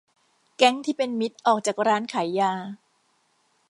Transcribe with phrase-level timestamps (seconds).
[0.57, 2.53] แก๊งที่เป็นมิตรออกจากร้านขายยา